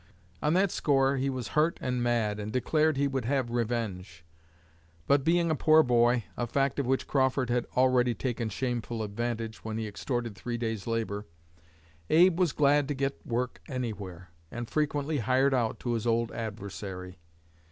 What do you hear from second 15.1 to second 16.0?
hired out to